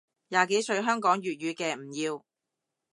[0.29, 2.25] 廿幾歲香港粵語嘅唔要